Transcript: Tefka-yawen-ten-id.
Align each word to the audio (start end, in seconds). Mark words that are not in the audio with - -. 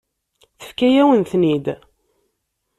Tefka-yawen-ten-id. 0.59 1.65